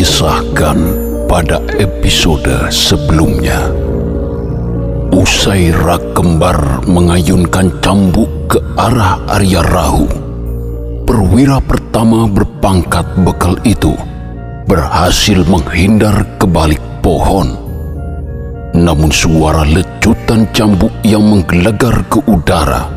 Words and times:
dikisahkan 0.00 0.80
pada 1.28 1.60
episode 1.76 2.72
sebelumnya. 2.72 3.68
Usai 5.12 5.76
rak 5.76 6.16
kembar 6.16 6.56
mengayunkan 6.88 7.68
cambuk 7.84 8.32
ke 8.48 8.56
arah 8.80 9.20
Arya 9.28 9.60
Rahu, 9.60 10.08
perwira 11.04 11.60
pertama 11.60 12.24
berpangkat 12.24 13.04
bekal 13.28 13.60
itu 13.68 13.92
berhasil 14.64 15.44
menghindar 15.44 16.24
ke 16.40 16.48
balik 16.48 16.80
pohon. 17.04 17.60
Namun 18.72 19.12
suara 19.12 19.68
lecutan 19.68 20.48
cambuk 20.56 20.96
yang 21.04 21.28
menggelegar 21.28 22.08
ke 22.08 22.24
udara 22.24 22.88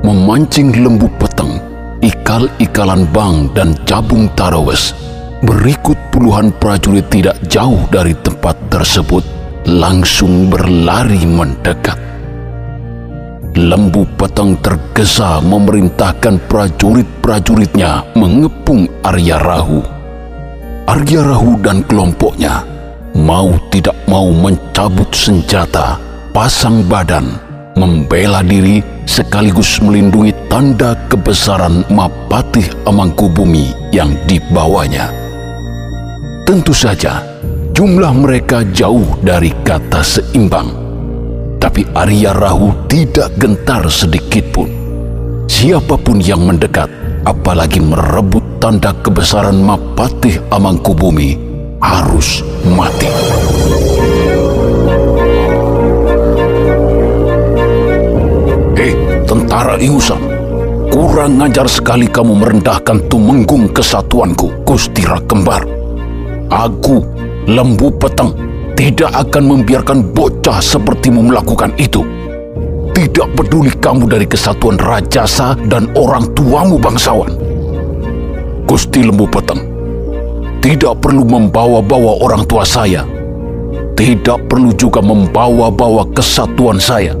memancing 0.00 0.72
lembu 0.72 1.12
peteng, 1.20 1.60
ikal-ikalan 2.00 3.04
bang 3.12 3.44
dan 3.52 3.76
cabung 3.84 4.32
tarawes 4.32 4.96
Berikut 5.44 6.00
puluhan 6.08 6.48
prajurit 6.56 7.12
tidak 7.12 7.36
jauh 7.44 7.84
dari 7.92 8.16
tempat 8.24 8.56
tersebut 8.72 9.20
langsung 9.68 10.48
berlari 10.48 11.28
mendekat. 11.28 12.00
Lembu 13.52 14.08
petang 14.16 14.56
tergesa 14.64 15.44
memerintahkan 15.44 16.40
prajurit-prajuritnya 16.48 18.16
mengepung 18.16 18.88
Arya 19.04 19.36
Rahu. 19.36 19.80
Arya 20.88 21.20
Rahu 21.20 21.60
dan 21.60 21.84
kelompoknya 21.84 22.64
mau 23.12 23.60
tidak 23.68 23.96
mau 24.08 24.32
mencabut 24.32 25.12
senjata, 25.12 26.00
pasang 26.32 26.80
badan, 26.88 27.36
membela 27.76 28.40
diri 28.40 28.80
sekaligus 29.04 29.84
melindungi 29.84 30.32
tanda 30.48 30.96
kebesaran 31.12 31.84
Mapatih 31.92 32.72
Amangkubumi 32.88 33.72
yang 33.92 34.16
dibawanya. 34.24 35.25
Tentu 36.46 36.70
saja, 36.70 37.26
jumlah 37.74 38.14
mereka 38.22 38.62
jauh 38.70 39.18
dari 39.18 39.50
kata 39.66 39.98
seimbang. 39.98 40.70
Tapi 41.58 41.82
Arya 41.90 42.30
Rahu 42.38 42.86
tidak 42.86 43.34
gentar 43.34 43.82
sedikit 43.90 44.46
pun. 44.54 44.70
Siapa 45.50 45.98
pun 45.98 46.22
yang 46.22 46.46
mendekat, 46.46 46.86
apalagi 47.26 47.82
merebut 47.82 48.46
tanda 48.62 48.94
kebesaran 49.02 49.58
Mapatih 49.58 50.38
Amangkubumi, 50.54 51.34
harus 51.82 52.46
mati. 52.78 53.10
Hei, 58.78 58.94
tentara 59.26 59.74
Iusan, 59.82 60.22
kurang 60.94 61.42
ngajar 61.42 61.66
sekali 61.66 62.06
kamu 62.06 62.38
merendahkan 62.38 63.02
tumenggung 63.10 63.66
kesatuanku, 63.74 64.62
Gusti 64.62 65.02
Kembar. 65.26 65.75
Aku, 66.46 67.02
lembu 67.50 67.90
petang, 67.98 68.30
tidak 68.78 69.10
akan 69.10 69.42
membiarkan 69.50 69.98
bocah 70.14 70.62
sepertimu 70.62 71.26
melakukan 71.26 71.74
itu. 71.74 72.06
Tidak 72.94 73.34
peduli 73.34 73.74
kamu 73.74 74.06
dari 74.06 74.30
kesatuan 74.30 74.78
Rajasa 74.78 75.58
dan 75.66 75.90
orang 75.98 76.30
tuamu 76.38 76.78
bangsawan. 76.78 77.34
Gusti 78.62 79.02
lembu 79.02 79.26
petang, 79.26 79.58
tidak 80.62 81.02
perlu 81.02 81.26
membawa-bawa 81.26 82.22
orang 82.22 82.46
tua 82.46 82.62
saya. 82.62 83.02
Tidak 83.98 84.46
perlu 84.46 84.70
juga 84.76 85.02
membawa-bawa 85.02 86.06
kesatuan 86.14 86.78
saya. 86.78 87.16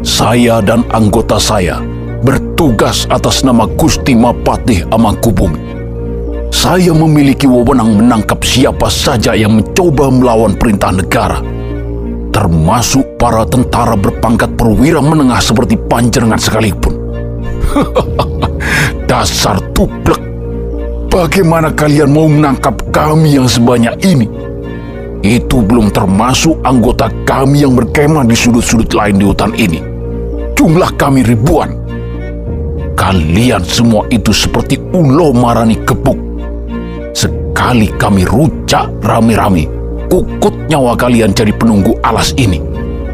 Saya 0.00 0.64
dan 0.64 0.80
anggota 0.96 1.36
saya 1.36 1.82
bertugas 2.24 3.04
atas 3.12 3.44
nama 3.44 3.68
Gusti 3.76 4.16
Mapatih 4.16 4.88
Amangkubumi 4.88 5.73
saya 6.54 6.94
memiliki 6.94 7.50
wewenang 7.50 7.98
menangkap 7.98 8.38
siapa 8.46 8.86
saja 8.86 9.34
yang 9.34 9.58
mencoba 9.58 10.06
melawan 10.06 10.54
perintah 10.54 10.94
negara, 10.94 11.42
termasuk 12.30 13.18
para 13.18 13.42
tentara 13.42 13.98
berpangkat 13.98 14.54
perwira 14.54 15.02
menengah 15.02 15.42
seperti 15.42 15.74
panjenengan 15.90 16.38
sekalipun. 16.38 16.94
Dasar 19.10 19.58
tuplek, 19.74 20.22
bagaimana 21.10 21.74
kalian 21.74 22.14
mau 22.14 22.30
menangkap 22.30 22.78
kami 22.94 23.34
yang 23.34 23.50
sebanyak 23.50 23.98
ini? 24.06 24.30
Itu 25.26 25.58
belum 25.58 25.90
termasuk 25.90 26.62
anggota 26.62 27.10
kami 27.26 27.66
yang 27.66 27.74
berkemah 27.74 28.22
di 28.22 28.38
sudut-sudut 28.38 28.94
lain 28.94 29.18
di 29.18 29.26
hutan 29.26 29.50
ini. 29.58 29.82
Jumlah 30.54 30.94
kami 30.94 31.26
ribuan. 31.26 31.74
Kalian 32.94 33.66
semua 33.66 34.06
itu 34.14 34.30
seperti 34.30 34.78
ulo 34.94 35.34
marani 35.34 35.76
kebuk 35.82 36.33
Sekali 37.64 37.88
kami 37.96 38.28
rujak 38.28 38.92
rame-rame, 39.00 39.64
kukut 40.12 40.52
nyawa 40.68 40.92
kalian 41.00 41.32
jadi 41.32 41.48
penunggu 41.56 41.96
alas 42.04 42.36
ini. 42.36 42.60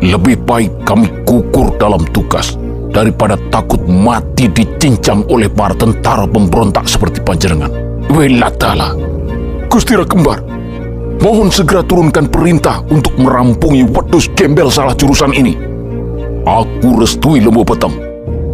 Lebih 0.03 0.43
baik 0.43 0.83
kami 0.83 1.07
kukur 1.23 1.79
dalam 1.79 2.03
tugas 2.11 2.59
daripada 2.91 3.39
takut 3.55 3.79
mati 3.87 4.51
dicincang 4.51 5.23
oleh 5.31 5.47
para 5.47 5.71
tentara 5.79 6.27
pemberontak 6.27 6.91
seperti 6.91 7.23
panjenengan. 7.23 7.71
Welatala, 8.11 8.99
Gusti 9.71 9.95
Kembar, 9.95 10.43
mohon 11.23 11.55
segera 11.55 11.87
turunkan 11.87 12.27
perintah 12.27 12.83
untuk 12.91 13.15
merampungi 13.23 13.87
wedus 13.87 14.27
gembel 14.35 14.67
salah 14.67 14.99
jurusan 14.99 15.31
ini. 15.31 15.55
Aku 16.43 16.99
restui 16.99 17.39
lembu 17.39 17.63
petang. 17.63 17.95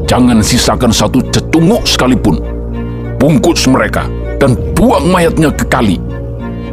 Jangan 0.05 0.45
sisakan 0.45 0.93
satu 0.93 1.25
cetunguk 1.33 1.89
sekalipun. 1.89 2.37
Bungkus 3.17 3.65
mereka 3.65 4.05
dan 4.37 4.57
buang 4.77 5.09
mayatnya 5.09 5.53
ke 5.53 5.65
kali. 5.69 5.97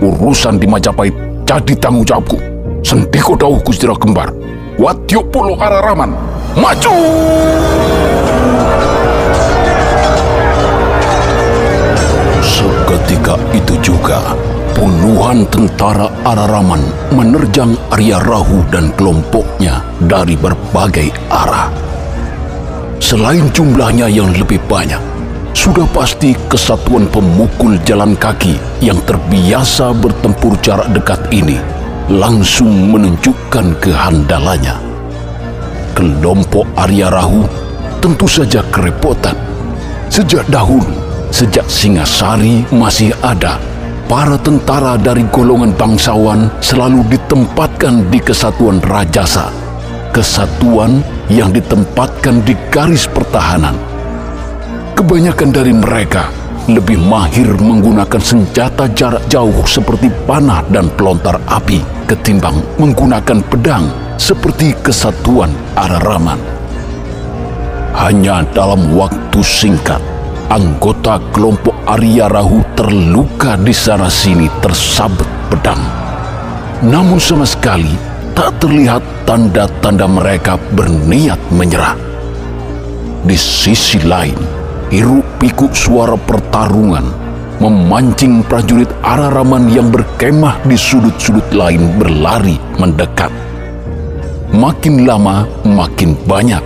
Urusan 0.03 0.59
di 0.59 0.68
Majapahit 0.68 1.16
jadi 1.47 1.74
tanggung 1.79 2.03
jawabku. 2.03 2.40
Sendiko 2.84 3.40
dauh 3.40 3.59
Gustira 3.63 3.96
Kembar. 3.96 4.31
Watyo 4.75 5.24
Polo 5.31 5.56
Araraman. 5.56 6.12
Maju! 6.57 6.96
Seketika 12.44 13.40
itu 13.56 13.73
juga, 13.81 14.35
puluhan 14.75 15.47
tentara 15.50 16.12
Araraman 16.28 16.81
menerjang 17.13 17.73
Arya 17.90 18.19
Rahu 18.22 18.66
dan 18.69 18.91
kelompoknya 19.00 19.81
dari 20.03 20.38
berbagai 20.38 21.09
arah. 21.31 21.72
Selain 23.02 23.50
jumlahnya 23.53 24.09
yang 24.09 24.34
lebih 24.34 24.57
banyak, 24.66 25.02
sudah 25.53 25.86
pasti 25.94 26.34
kesatuan 26.50 27.06
pemukul 27.14 27.78
jalan 27.86 28.18
kaki 28.18 28.58
yang 28.81 28.97
terbiasa 29.06 29.94
bertempur 29.94 30.58
jarak 30.66 30.90
dekat 30.97 31.22
ini 31.30 31.62
langsung 32.09 32.90
menunjukkan 32.90 33.78
kehandalannya. 33.78 34.75
Kelompok 35.94 36.66
Arya 36.74 37.14
Rahu 37.14 37.46
tentu 38.02 38.25
saja 38.25 38.66
kerepotan. 38.74 39.38
Sejak 40.09 40.44
dahulu, 40.50 40.90
sejak 41.30 41.70
Singasari 41.70 42.66
masih 42.74 43.14
ada, 43.22 43.62
para 44.09 44.35
tentara 44.41 44.97
dari 44.97 45.22
golongan 45.30 45.72
bangsawan 45.78 46.50
selalu 46.66 47.06
ditempatkan 47.14 48.09
di 48.09 48.18
kesatuan 48.18 48.81
Rajasa. 48.81 49.53
Kesatuan 50.09 51.06
yang 51.30 51.53
ditempatkan 51.53 52.41
di 52.41 52.58
garis 52.70 53.06
pertahanan 53.09 53.93
Kebanyakan 54.94 55.50
dari 55.50 55.74
mereka 55.74 56.30
lebih 56.70 57.02
mahir 57.02 57.50
menggunakan 57.58 58.22
senjata 58.22 58.86
jarak 58.94 59.26
jauh 59.26 59.66
seperti 59.66 60.08
panah 60.30 60.62
dan 60.70 60.88
pelontar 60.94 61.42
api 61.50 61.81
ketimbang 62.06 62.62
menggunakan 62.78 63.42
pedang 63.50 63.90
seperti 64.22 64.78
kesatuan 64.86 65.50
Araraman. 65.74 66.38
Hanya 67.98 68.46
dalam 68.53 68.94
waktu 68.94 69.42
singkat, 69.42 70.00
anggota 70.53 71.17
kelompok 71.34 71.73
Arya 71.90 72.29
Rahu 72.29 72.62
terluka 72.78 73.58
di 73.58 73.73
sana 73.73 74.14
sini 74.14 74.46
tersabet 74.62 75.28
pedang. 75.50 75.82
Namun 76.85 77.17
sama 77.17 77.50
sekali 77.50 77.97
tak 78.38 78.62
terlihat 78.62 79.02
tanda-tanda 79.26 80.06
mereka 80.06 80.62
berniat 80.78 81.41
menyerah. 81.50 81.97
Di 83.23 83.40
sisi 83.40 84.03
lain, 84.03 84.63
hiruk 84.93 85.25
pikuk 85.41 85.73
suara 85.73 86.13
pertarungan 86.13 87.01
memancing 87.57 88.45
prajurit 88.45 88.90
Araraman 89.01 89.66
yang 89.73 89.90
berkemah 89.90 90.61
di 90.69 90.78
sudut-sudut 90.78 91.49
lain 91.49 91.97
berlari 91.97 92.61
mendekat. 92.78 93.34
Makin 94.53 95.09
lama 95.09 95.49
makin 95.66 96.13
banyak, 96.29 96.61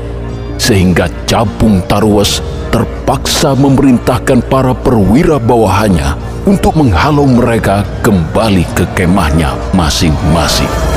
sehingga 0.60 1.08
Capung 1.24 1.80
Tarwas 1.88 2.44
terpaksa 2.68 3.56
memerintahkan 3.56 4.44
para 4.52 4.76
perwira 4.76 5.40
bawahannya 5.40 6.20
untuk 6.44 6.76
menghalau 6.76 7.24
mereka 7.24 7.88
kembali 8.04 8.68
ke 8.76 8.84
kemahnya 8.92 9.56
masing-masing. 9.72 10.97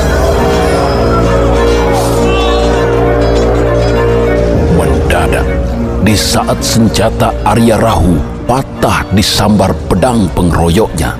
Di 6.11 6.19
saat 6.19 6.59
senjata 6.59 7.31
Arya 7.47 7.79
Rahu 7.79 8.43
patah 8.43 9.07
disambar 9.15 9.71
pedang 9.87 10.27
pengeroyoknya. 10.35 11.15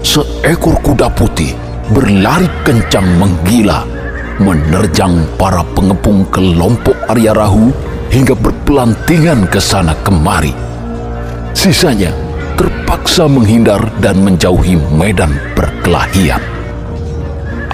seekor 0.00 0.80
kuda 0.80 1.12
putih 1.12 1.52
berlari 1.92 2.48
kencang 2.64 3.04
menggila, 3.20 3.84
menerjang 4.40 5.28
para 5.36 5.60
pengepung 5.76 6.24
kelompok 6.32 6.96
Arya 7.12 7.36
Rahu 7.36 7.68
hingga 8.08 8.32
berpelantingan 8.32 9.44
ke 9.52 9.60
sana 9.60 9.92
kemari. 10.08 10.56
Sisanya 11.52 12.08
terpaksa 12.56 13.28
menghindar 13.28 13.92
dan 14.00 14.24
menjauhi 14.24 14.80
medan 14.96 15.36
perkelahian. 15.52 16.40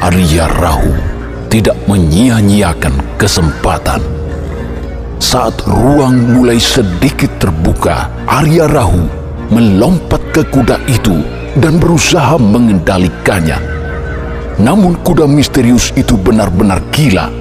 Arya 0.02 0.50
Rahu 0.58 0.90
tidak 1.46 1.78
menyia-nyiakan 1.86 2.98
kesempatan. 3.22 4.15
Saat 5.16 5.64
ruang 5.64 6.36
mulai 6.36 6.60
sedikit 6.60 7.40
terbuka, 7.40 8.12
Arya 8.28 8.68
Rahu 8.68 9.08
melompat 9.48 10.20
ke 10.28 10.44
kuda 10.44 10.76
itu 10.84 11.24
dan 11.56 11.80
berusaha 11.80 12.36
mengendalikannya. 12.36 13.56
Namun 14.60 15.00
kuda 15.00 15.24
misterius 15.24 15.88
itu 15.96 16.20
benar-benar 16.20 16.84
gila. 16.92 17.32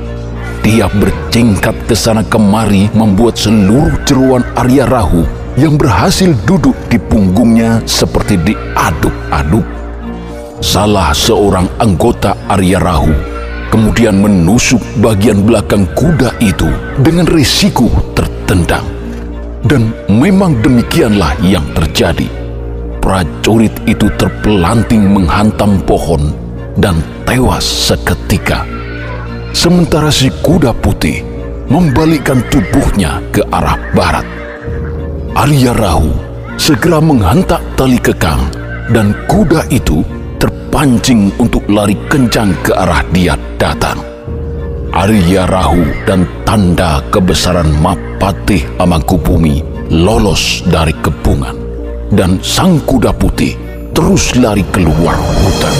Dia 0.63 0.87
berjingkat 0.87 1.75
ke 1.83 1.99
sana 1.99 2.23
kemari 2.23 2.87
membuat 2.95 3.35
seluruh 3.35 3.99
jeruan 4.07 4.47
Arya 4.55 4.87
Rahu 4.87 5.27
yang 5.59 5.75
berhasil 5.75 6.31
duduk 6.47 6.79
di 6.87 6.95
punggungnya 6.95 7.83
seperti 7.83 8.39
diaduk-aduk. 8.39 9.67
Salah 10.63 11.11
seorang 11.11 11.67
anggota 11.83 12.39
Arya 12.47 12.79
Rahu 12.79 13.34
kemudian 13.75 14.23
menusuk 14.23 14.79
bagian 15.03 15.43
belakang 15.43 15.83
kuda 15.99 16.31
itu 16.39 16.71
dengan 17.03 17.27
risiko 17.27 17.91
tertendang. 18.15 18.87
Dan 19.67 19.91
memang 20.07 20.63
demikianlah 20.63 21.35
yang 21.43 21.67
terjadi. 21.75 22.31
Prajurit 23.03 23.75
itu 23.83 24.07
terpelanting 24.15 25.11
menghantam 25.11 25.83
pohon 25.83 26.31
dan 26.79 27.03
tewas 27.27 27.67
seketika. 27.67 28.63
Sementara 29.51 30.07
si 30.07 30.31
kuda 30.39 30.71
putih 30.79 31.19
membalikkan 31.67 32.47
tubuhnya 32.47 33.19
ke 33.35 33.43
arah 33.51 33.75
barat. 33.91 34.23
Arya 35.35 35.75
Rahu 35.75 36.15
segera 36.55 37.03
menghantak 37.03 37.59
tali 37.75 37.99
kekang 37.99 38.47
dan 38.95 39.11
kuda 39.27 39.67
itu 39.67 39.99
terpancing 40.37 41.31
untuk 41.39 41.63
lari 41.71 41.95
kencang 42.07 42.51
ke 42.63 42.71
arah 42.75 43.03
dia 43.11 43.35
datang. 43.59 43.99
Arya 44.95 45.43
Rahu 45.43 46.07
dan 46.07 46.23
tanda 46.47 47.03
kebesaran 47.11 47.67
Mapatih 47.83 48.63
Amangkubumi 48.79 49.59
lolos 49.91 50.65
dari 50.65 50.95
kepungan 50.97 51.53
dan 52.09 52.41
sang 52.41 52.81
kuda 52.87 53.13
putih 53.13 53.53
terus 53.91 54.33
lari 54.39 54.63
keluar 54.71 55.15
hutan. 55.15 55.75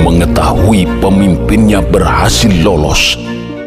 Mengetahui 0.00 0.86
pemimpinnya 0.98 1.80
berhasil 1.84 2.50
lolos, 2.62 3.14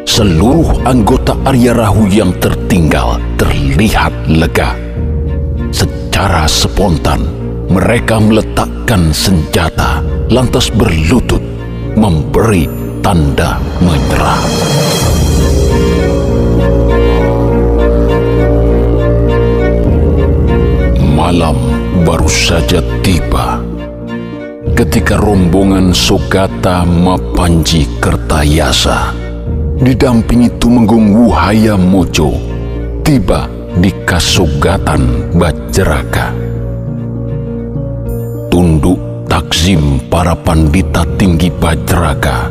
seluruh 0.04 0.84
anggota 0.84 1.34
Arya 1.48 1.74
Rahu 1.74 2.12
yang 2.12 2.36
tertinggal 2.38 3.20
terlihat 3.40 4.12
lega. 4.28 4.76
Secara 5.74 6.46
spontan, 6.46 7.26
mereka 7.72 8.22
meletakkan 8.22 9.10
senjata, 9.16 10.04
lantas 10.30 10.70
berlutut, 10.70 11.42
memberi 11.98 12.70
tanda 13.02 13.58
menyerah. 13.82 14.44
Malam 21.14 21.58
baru 22.04 22.30
saja 22.30 22.84
tiba 23.02 23.58
ketika 24.78 25.18
rombongan 25.18 25.96
Sogata 25.96 26.84
Mapanji 26.86 27.88
Kertayasa 27.98 29.23
didampingi 29.84 30.48
Tumenggung 30.64 31.12
Wuhaya 31.12 31.76
Mojo 31.76 32.32
tiba 33.04 33.52
di 33.76 33.92
Kasogatan 34.08 35.36
Bajraka 35.36 36.32
tunduk 38.48 39.28
takzim 39.28 40.00
para 40.08 40.32
pandita 40.40 41.04
tinggi 41.20 41.52
Bajraga 41.52 42.48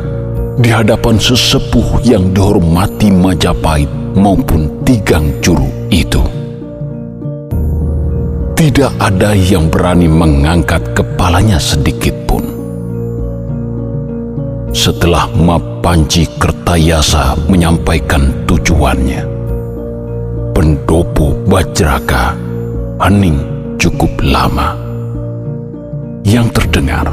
di 0.61 0.69
hadapan 0.69 1.17
sesepuh 1.17 2.05
yang 2.05 2.29
dihormati 2.29 3.09
Majapahit 3.09 3.89
maupun 4.13 4.69
Tigang 4.85 5.41
Juru 5.41 5.65
itu. 5.89 6.21
Tidak 8.53 8.91
ada 9.01 9.33
yang 9.33 9.73
berani 9.73 10.05
mengangkat 10.05 10.93
kepalanya 10.93 11.57
sedikit 11.57 12.13
pun. 12.29 12.52
Setelah 14.73 15.29
Mapanji 15.37 16.25
Kertayasa 16.41 17.37
menyampaikan 17.45 18.33
tujuannya, 18.49 19.21
pendopo 20.49 21.37
Bajraka 21.45 22.33
hening 22.97 23.37
cukup 23.77 24.09
lama. 24.25 24.73
Yang 26.25 26.57
terdengar 26.57 27.05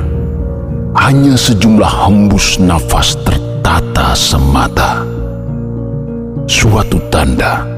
hanya 0.96 1.36
sejumlah 1.36 2.08
hembus 2.08 2.56
nafas 2.56 3.12
tertata 3.28 4.16
semata. 4.16 5.04
Suatu 6.48 6.96
tanda 7.12 7.68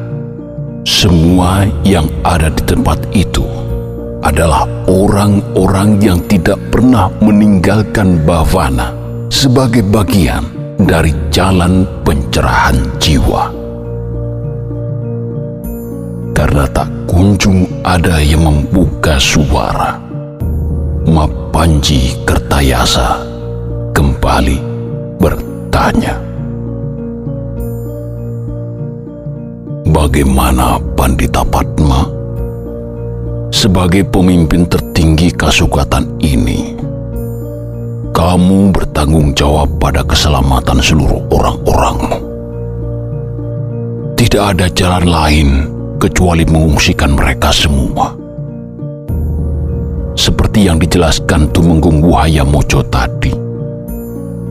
semua 0.87 1.67
yang 1.83 2.07
ada 2.23 2.55
di 2.55 2.63
tempat 2.71 3.03
itu 3.11 3.43
adalah 4.23 4.63
orang-orang 4.87 5.99
yang 5.99 6.23
tidak 6.31 6.63
pernah 6.71 7.11
meninggalkan 7.19 8.23
bhavana 8.23 9.02
sebagai 9.33 9.81
bagian 9.81 10.45
dari 10.77 11.09
jalan 11.33 11.89
pencerahan 12.05 12.77
jiwa. 13.01 13.49
Karena 16.37 16.69
tak 16.69 16.93
kunjung 17.09 17.65
ada 17.81 18.21
yang 18.21 18.45
membuka 18.45 19.17
suara 19.17 19.97
Mapanji 21.09 22.13
Kertayasa 22.29 23.25
kembali 23.97 24.61
bertanya. 25.17 26.21
Bagaimana 29.89 30.77
Pandita 30.93 31.41
Padma 31.41 32.05
sebagai 33.49 34.05
pemimpin 34.05 34.69
tertinggi 34.69 35.33
kasukatan 35.33 36.21
ini? 36.21 36.72
Kamu 38.13 38.71
bertanggung 38.77 39.33
jawab 39.33 39.81
pada 39.81 40.05
keselamatan 40.05 40.79
seluruh 40.85 41.25
orang-orangmu. 41.33 42.19
Tidak 44.21 44.43
ada 44.57 44.69
jalan 44.71 45.05
lain 45.09 45.49
kecuali 45.97 46.45
mengungsikan 46.45 47.17
mereka 47.17 47.51
semua 47.51 48.23
seperti 50.13 50.69
yang 50.69 50.77
dijelaskan 50.77 51.49
Tumenggung 51.51 52.05
Wahaya 52.05 52.45
Mojo 52.45 52.85
tadi. 52.87 53.33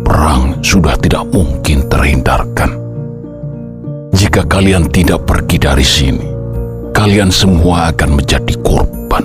Perang 0.02 0.60
sudah 0.66 0.98
tidak 0.98 1.30
mungkin 1.30 1.86
terhindarkan. 1.88 2.76
Jika 4.12 4.44
kalian 4.50 4.90
tidak 4.90 5.24
pergi 5.24 5.58
dari 5.62 5.86
sini, 5.86 6.28
kalian 6.92 7.30
semua 7.32 7.94
akan 7.94 8.20
menjadi 8.20 8.54
korban. 8.66 9.24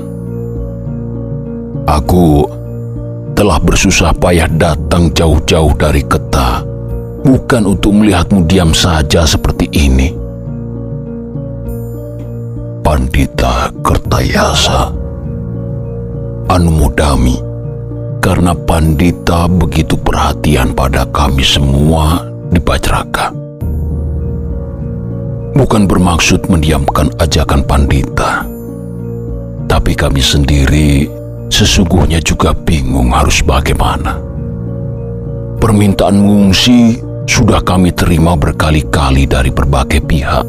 Aku 1.87 2.45
telah 3.37 3.61
bersusah 3.61 4.17
payah 4.17 4.49
datang 4.49 5.13
jauh-jauh 5.13 5.77
dari 5.77 6.01
Keta, 6.01 6.65
bukan 7.21 7.77
untuk 7.77 7.93
melihatmu 7.93 8.49
diam 8.49 8.73
saja 8.73 9.29
seperti 9.29 9.69
ini. 9.77 10.09
Pandita 12.81 13.69
Kertayasa 13.85 14.89
Anumodami, 16.49 17.37
karena 18.25 18.57
Pandita 18.57 19.45
begitu 19.53 20.01
perhatian 20.01 20.73
pada 20.73 21.05
kami 21.13 21.45
semua 21.45 22.25
di 22.49 22.57
Bajraka. 22.57 23.37
Bukan 25.53 25.85
bermaksud 25.85 26.49
mendiamkan 26.49 27.13
ajakan 27.21 27.67
Pandita, 27.69 28.49
tapi 29.69 29.93
kami 29.93 30.23
sendiri 30.23 31.16
sesungguhnya 31.51 32.21
juga 32.23 32.53
bingung 32.53 33.13
harus 33.15 33.43
bagaimana. 33.43 34.19
Permintaan 35.57 36.21
mengungsi 36.21 37.01
sudah 37.27 37.59
kami 37.65 37.91
terima 37.91 38.39
berkali-kali 38.39 39.27
dari 39.27 39.51
berbagai 39.51 40.01
pihak. 40.07 40.47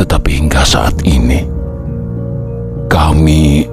Tetapi 0.00 0.30
hingga 0.32 0.64
saat 0.64 0.96
ini, 1.04 1.44
kami 2.88 3.68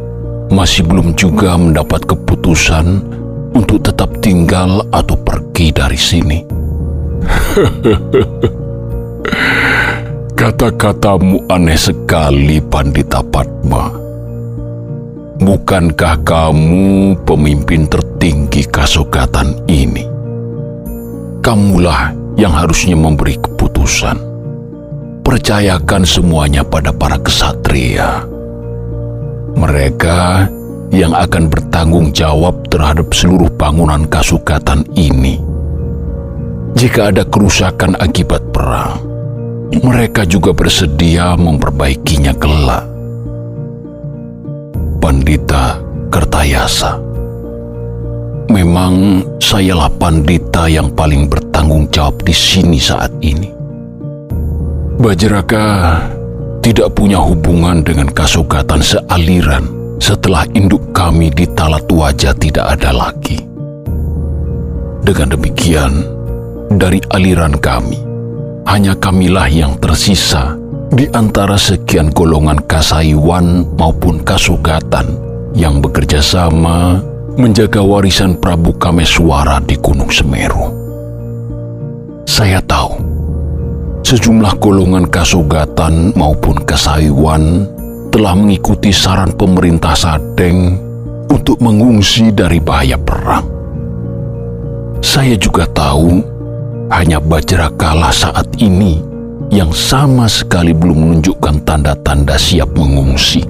masih 0.52 0.84
belum 0.84 1.16
juga 1.16 1.56
mendapat 1.56 2.04
keputusan 2.04 3.00
untuk 3.56 3.80
tetap 3.80 4.12
tinggal 4.20 4.84
atau 4.92 5.16
pergi 5.16 5.72
dari 5.72 6.00
sini. 6.00 6.44
Kata-katamu 10.38 11.50
aneh 11.50 11.80
sekali, 11.80 12.62
Pandita 12.62 13.26
Padma. 13.26 14.07
Bukankah 15.38 16.25
kamu 16.25 17.13
pemimpin 17.22 17.86
tertinggi 17.86 18.65
kasogatan 18.65 19.53
ini? 19.70 20.01
Kamulah 21.46 22.10
yang 22.34 22.58
harusnya 22.58 22.98
memberi 22.98 23.38
keputusan. 23.38 24.17
Percayakan 25.22 26.10
semuanya 26.10 26.65
pada 26.65 26.89
para 26.89 27.22
kesatria. 27.22 28.25
Mereka 29.53 30.50
yang 30.89 31.13
akan 31.13 31.53
bertanggung 31.53 32.10
jawab 32.17 32.65
terhadap 32.74 33.13
seluruh 33.13 33.53
bangunan 33.62 34.10
kasukatan 34.10 34.89
ini. 34.98 35.38
Jika 36.74 37.13
ada 37.13 37.22
kerusakan 37.22 37.94
akibat 38.01 38.41
perang, 38.50 39.06
mereka 39.86 40.25
juga 40.25 40.50
bersedia 40.50 41.38
memperbaikinya 41.38 42.34
kelak. 42.34 42.97
Pandita 44.98 45.77
Kertayasa 46.10 46.98
Memang 48.48 49.22
sayalah 49.44 49.92
pandita 49.92 50.72
yang 50.72 50.89
paling 50.96 51.27
bertanggung 51.27 51.92
jawab 51.92 52.24
di 52.24 52.32
sini 52.32 52.80
saat 52.80 53.12
ini. 53.20 53.51
Bajraka 54.98 56.00
tidak 56.63 56.96
punya 56.96 57.20
hubungan 57.20 57.84
dengan 57.84 58.08
kasukatan 58.08 58.80
sealiran 58.80 59.68
setelah 60.00 60.48
induk 60.56 60.82
kami 60.96 61.27
di 61.27 61.44
Talat 61.54 61.86
Wajah 61.92 62.34
tidak 62.39 62.66
ada 62.80 62.96
lagi. 62.96 63.44
Dengan 65.04 65.36
demikian, 65.36 66.04
dari 66.72 67.04
aliran 67.12 67.56
kami, 67.60 68.00
hanya 68.68 68.96
kamilah 68.96 69.48
yang 69.51 69.75
tersisa 69.80 70.56
di 70.94 71.06
antara 71.12 71.60
sekian 71.60 72.13
golongan 72.15 72.63
kasaiwan 72.63 73.67
maupun 73.75 74.24
kasugatan 74.24 75.20
yang 75.51 75.84
bekerja 75.84 76.24
sama 76.24 77.01
menjaga 77.36 77.84
warisan 77.84 78.39
Prabu 78.39 78.74
Kameswara 78.79 79.60
di 79.62 79.75
Gunung 79.77 80.10
Semeru. 80.10 80.74
Saya 82.27 82.63
tahu, 82.63 82.98
sejumlah 84.03 84.58
golongan 84.58 85.06
kasugatan 85.08 86.15
maupun 86.15 86.63
kasaiwan 86.63 87.67
telah 88.10 88.34
mengikuti 88.34 88.89
saran 88.89 89.36
pemerintah 89.36 89.94
Sadeng 89.94 90.79
untuk 91.29 91.60
mengungsi 91.62 92.32
dari 92.32 92.58
bahaya 92.58 92.98
perang. 92.98 93.46
Saya 95.03 95.38
juga 95.38 95.70
tahu 95.70 96.25
hanya 96.89 97.22
Bajrakala 97.22 98.10
saat 98.10 98.48
ini 98.58 99.07
yang 99.48 99.72
sama 99.72 100.27
sekali 100.27 100.75
belum 100.75 101.08
menunjukkan 101.08 101.63
tanda-tanda 101.63 102.36
siap 102.36 102.75
mengungsi. 102.75 103.44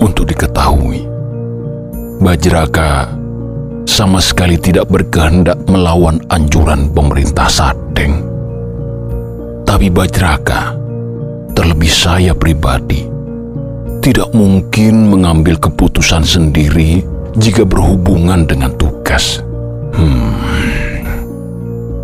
Untuk 0.00 0.32
diketahui, 0.32 1.06
Bajraka 2.20 3.12
sama 3.84 4.18
sekali 4.18 4.56
tidak 4.56 4.88
berkehendak 4.88 5.60
melawan 5.68 6.18
anjuran 6.32 6.88
pemerintah 6.90 7.46
Sadeng. 7.46 8.24
Tapi 9.68 9.86
Bajraka, 9.92 10.74
terlebih 11.54 11.92
saya 11.92 12.32
pribadi, 12.34 13.06
tidak 14.00 14.32
mungkin 14.32 15.12
mengambil 15.12 15.60
keputusan 15.60 16.24
sendiri 16.24 17.04
jika 17.36 17.62
berhubungan 17.62 18.48
dengan 18.48 18.72
tugas. 18.74 19.44
Hmm. 19.94 20.34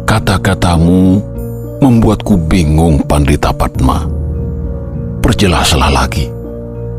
Kata-katamu 0.07 1.36
membuatku 1.81 2.49
bingung, 2.49 3.05
Pandita 3.05 3.53
Padma. 3.53 4.07
Perjelaslah 5.21 5.91
lagi. 5.93 6.27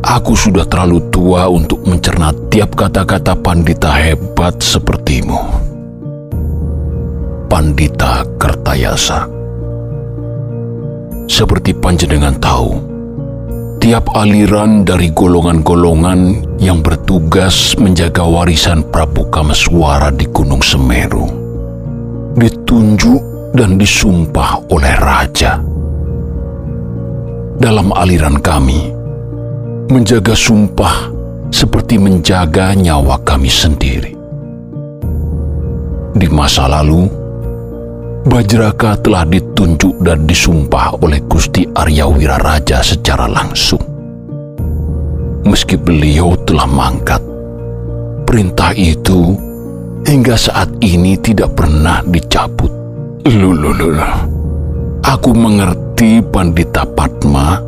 Aku 0.07 0.37
sudah 0.37 0.63
terlalu 0.69 1.03
tua 1.11 1.49
untuk 1.49 1.83
mencerna 1.83 2.31
tiap 2.47 2.77
kata-kata 2.77 3.35
pandita 3.35 3.91
hebat 3.91 4.61
sepertimu. 4.61 5.39
Pandita 7.51 8.23
Kertayasa. 8.37 9.27
Seperti 11.27 11.75
panjenengan 11.75 12.39
tahu, 12.39 12.79
tiap 13.83 14.07
aliran 14.15 14.87
dari 14.87 15.11
golongan-golongan 15.11 16.19
yang 16.61 16.79
bertugas 16.79 17.75
menjaga 17.75 18.23
warisan 18.23 18.85
Prabu 18.87 19.27
Kameswara 19.27 20.13
di 20.15 20.23
Gunung 20.31 20.63
Semeru 20.63 21.47
ditunjuk 22.37 23.36
dan 23.53 23.79
disumpah 23.79 24.59
oleh 24.71 24.95
raja. 24.99 25.61
Dalam 27.57 27.89
aliran 27.95 28.37
kami, 28.41 28.93
menjaga 29.89 30.37
sumpah 30.37 31.09
seperti 31.49 31.97
menjaga 31.97 32.75
nyawa 32.75 33.17
kami 33.23 33.49
sendiri. 33.49 34.13
Di 36.17 36.27
masa 36.33 36.65
lalu, 36.65 37.27
Bajraka 38.27 38.99
telah 38.99 39.23
ditunjuk 39.23 40.03
dan 40.03 40.27
disumpah 40.27 40.99
oleh 40.99 41.23
Gusti 41.31 41.63
Arya 41.71 42.11
Wiraraja 42.11 42.83
secara 42.83 43.23
langsung. 43.23 43.79
Meski 45.47 45.79
beliau 45.79 46.35
telah 46.43 46.67
mangkat, 46.67 47.23
perintah 48.27 48.75
itu 48.75 49.31
hingga 50.03 50.35
saat 50.35 50.67
ini 50.83 51.15
tidak 51.23 51.55
pernah 51.55 52.03
dicabut. 52.03 52.86
Lulu, 53.27 53.91
Aku 55.03 55.35
mengerti 55.35 56.23
Pandita 56.23 56.87
Padma. 56.87 57.59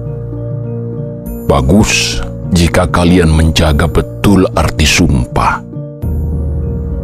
Bagus 1.52 2.24
jika 2.56 2.88
kalian 2.88 3.28
menjaga 3.28 3.84
betul 3.84 4.48
arti 4.56 4.88
sumpah. 4.88 5.60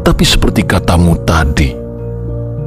Tapi 0.08 0.24
seperti 0.24 0.64
katamu 0.64 1.20
tadi, 1.28 1.76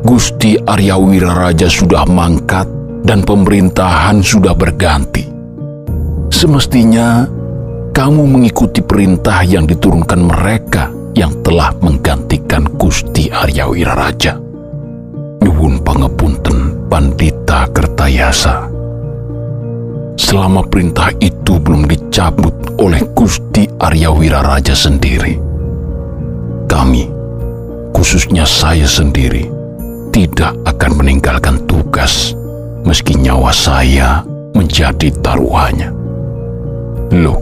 Gusti 0.04 0.61
Arya 0.61 1.00
Wiraraja 1.00 1.73
sudah 1.73 2.04
mangkat 2.04 2.68
dan 3.09 3.25
pemerintahan 3.25 4.21
sudah 4.21 4.52
berganti. 4.52 5.25
Semestinya 6.28 7.25
kamu 7.97 8.28
mengikuti 8.28 8.85
perintah 8.85 9.40
yang 9.40 9.64
diturunkan 9.64 10.21
mereka 10.21 10.92
yang 11.16 11.33
telah 11.40 11.73
menggantikan 11.80 12.68
Gusti 12.76 13.33
Arya 13.33 13.73
Wiraraja. 13.73 14.47
Nyuwun 15.42 15.80
pangepunten 15.83 16.88
Pandita 16.88 17.68
Kertayasa. 17.71 18.68
Selama 20.18 20.66
perintah 20.66 21.14
itu 21.23 21.57
belum 21.62 21.87
dicabut 21.87 22.52
oleh 22.83 23.00
Gusti 23.14 23.71
Arya 23.78 24.11
Wiraraja 24.12 24.75
sendiri, 24.75 25.38
kami, 26.68 27.09
khususnya 27.95 28.45
saya 28.45 28.85
sendiri, 28.85 29.47
tidak 30.12 30.52
akan 30.66 30.92
meninggalkan 31.00 31.62
tugas 31.71 32.35
meski 32.83 33.14
nyawa 33.16 33.54
saya 33.54 34.21
menjadi 34.52 35.14
taruhannya. 35.23 35.95
Loh, 37.14 37.40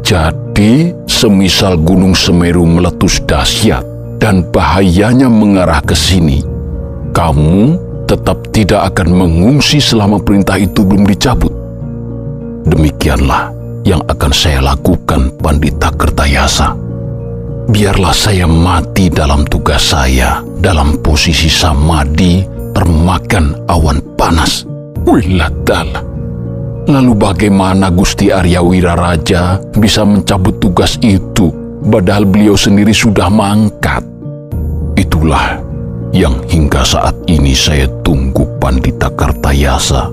jadi 0.00 0.94
semisal 1.04 1.76
Gunung 1.76 2.16
Semeru 2.16 2.64
meletus 2.64 3.20
dahsyat 3.28 3.84
dan 4.16 4.46
bahayanya 4.48 5.28
mengarah 5.28 5.84
ke 5.84 5.92
sini, 5.92 6.40
kamu 7.10 7.78
tetap 8.08 8.42
tidak 8.50 8.94
akan 8.94 9.14
mengungsi 9.14 9.78
selama 9.78 10.18
perintah 10.18 10.58
itu 10.58 10.82
belum 10.82 11.06
dicabut. 11.06 11.52
Demikianlah 12.66 13.54
yang 13.86 14.02
akan 14.06 14.32
saya 14.34 14.60
lakukan, 14.60 15.32
Pandita 15.38 15.94
Kertayasa 15.94 16.90
biarlah 17.70 18.10
saya 18.10 18.50
mati 18.50 19.06
dalam 19.06 19.46
tugas 19.46 19.94
saya 19.94 20.42
dalam 20.58 20.98
posisi 20.98 21.46
samadi 21.46 22.42
termakan 22.74 23.54
awan 23.70 24.02
panas. 24.18 24.66
Wiladala. 25.06 26.02
Lalu 26.90 27.12
bagaimana 27.14 27.88
Gusti 27.94 28.34
Arya 28.34 28.60
Wiraraja 28.60 29.62
bisa 29.78 30.02
mencabut 30.02 30.58
tugas 30.58 30.98
itu 31.00 31.54
padahal 31.86 32.26
beliau 32.26 32.58
sendiri 32.58 32.90
sudah 32.90 33.30
mangkat? 33.30 34.02
Itulah 34.98 35.62
yang 36.10 36.42
hingga 36.50 36.82
saat 36.82 37.14
ini 37.30 37.54
saya 37.54 37.86
tunggu 38.02 38.42
Pandita 38.58 39.10
Kartayasa. 39.14 40.10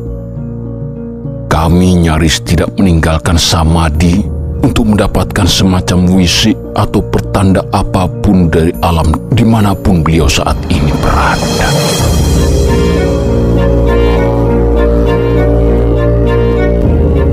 Kami 1.50 2.06
nyaris 2.06 2.46
tidak 2.46 2.70
meninggalkan 2.78 3.34
Samadi 3.34 4.22
untuk 4.62 4.94
mendapatkan 4.94 5.50
semacam 5.50 6.06
wisi 6.14 6.54
atau 6.78 7.02
pertanda 7.02 7.66
apa 7.74 8.06
pun 8.22 8.46
dari 8.50 8.70
alam 8.86 9.10
di 9.34 9.42
mana 9.42 9.74
pun 9.74 10.06
beliau 10.06 10.30
saat 10.30 10.58
ini 10.70 10.94
berada. 11.02 11.70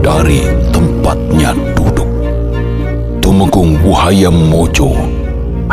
Dari 0.01 0.41
tempatnya 0.73 1.53
duduk, 1.77 2.09
Tumenggung 3.21 3.77
Buhaya 3.81 4.33
Mojo 4.33 5.14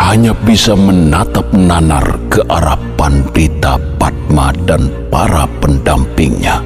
hanya 0.01 0.33
bisa 0.33 0.73
menatap 0.73 1.45
nanar 1.53 2.17
ke 2.33 2.41
arah 2.49 2.79
Pandita 2.97 3.77
Padma 4.01 4.49
dan 4.65 4.89
para 5.13 5.45
pendampingnya. 5.61 6.61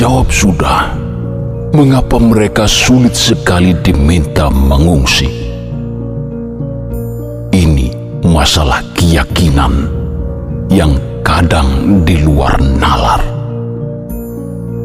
terjawab 0.00 0.28
sudah 0.28 0.92
mengapa 1.72 2.16
mereka 2.20 2.64
sulit 2.68 3.12
sekali 3.16 3.72
diminta 3.80 4.48
mengungsi. 4.52 5.28
Ini 7.52 7.88
masalah 8.24 8.84
keyakinan 8.96 9.88
yang 10.68 10.96
kadang 11.20 12.00
di 12.04 12.16
luar 12.20 12.56
nalar. 12.60 13.20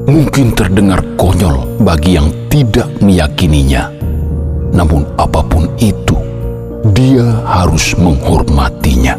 Mungkin 0.08 0.51
terdengar 0.55 1.03
konyol 1.20 1.63
bagi 1.79 2.15
yang 2.15 2.32
tidak 2.48 2.88
meyakininya, 3.00 3.91
namun 4.72 5.03
apa 5.15 5.44
pun 5.44 5.67
itu, 5.79 6.15
dia 6.94 7.25
harus 7.48 7.98
menghormatinya. 7.98 9.18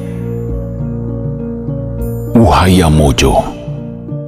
Wahaya 2.36 2.86
Mojo 2.86 3.42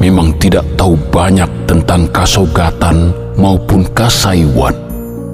memang 0.03 0.35
tidak 0.43 0.67
tahu 0.75 0.99
banyak 1.13 1.47
tentang 1.69 2.09
kasogatan 2.11 3.15
maupun 3.39 3.87
kasaiwan 3.95 4.75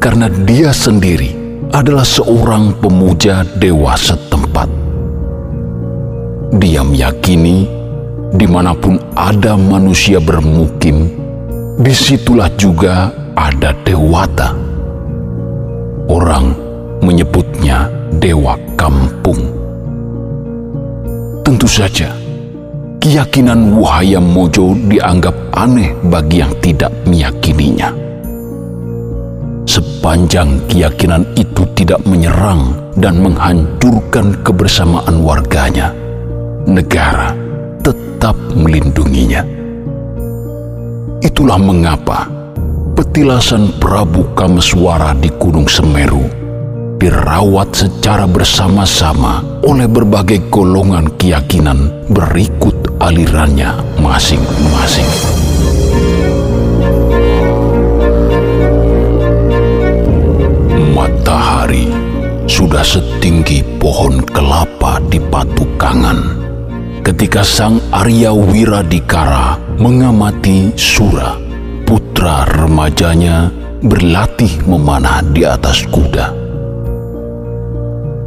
karena 0.02 0.28
dia 0.44 0.74
sendiri 0.74 1.32
adalah 1.72 2.04
seorang 2.04 2.76
pemuja 2.76 3.46
dewa 3.56 3.96
setempat. 3.96 4.68
Dia 6.60 6.84
meyakini 6.84 7.64
di 8.34 8.46
mana 8.50 8.74
pun 8.74 8.98
ada 9.14 9.54
manusia 9.54 10.18
bermukim, 10.18 11.08
di 11.78 11.94
situlah 11.94 12.50
juga 12.58 13.14
ada 13.38 13.72
dewata. 13.86 14.52
Orang 16.04 16.63
menyebutnya 17.04 17.92
dewa 18.16 18.56
kampung. 18.80 19.38
Tentu 21.44 21.68
saja, 21.68 22.08
keyakinan 23.04 23.76
Wahaya 23.76 24.16
Mojo 24.16 24.72
dianggap 24.88 25.36
aneh 25.52 25.92
bagi 26.08 26.40
yang 26.40 26.56
tidak 26.64 26.88
meyakininya. 27.04 27.92
Sepanjang 29.68 30.60
keyakinan 30.68 31.24
itu 31.36 31.68
tidak 31.76 32.00
menyerang 32.08 32.72
dan 32.96 33.20
menghancurkan 33.20 34.40
kebersamaan 34.40 35.20
warganya, 35.20 35.92
negara 36.64 37.36
tetap 37.84 38.36
melindunginya. 38.56 39.44
Itulah 41.24 41.60
mengapa 41.60 42.28
petilasan 42.94 43.80
Prabu 43.80 44.32
Kameswara 44.36 45.16
di 45.16 45.32
Gunung 45.40 45.68
Semeru 45.68 46.43
dirawat 46.98 47.74
secara 47.74 48.24
bersama-sama 48.24 49.42
oleh 49.66 49.88
berbagai 49.88 50.46
golongan 50.48 51.10
keyakinan 51.18 51.90
berikut 52.08 52.74
alirannya 53.02 53.74
masing-masing. 53.98 55.08
Matahari 60.94 61.90
sudah 62.46 62.84
setinggi 62.86 63.66
pohon 63.82 64.22
kelapa 64.22 65.02
di 65.10 65.18
patukangan 65.18 66.18
ketika 67.04 67.44
sang 67.44 67.82
Arya 67.92 68.32
Wiradikara 68.32 69.60
mengamati 69.76 70.72
Sura, 70.78 71.36
putra 71.84 72.48
remajanya 72.48 73.52
berlatih 73.84 74.64
memanah 74.64 75.20
di 75.20 75.44
atas 75.44 75.84
kuda. 75.92 76.43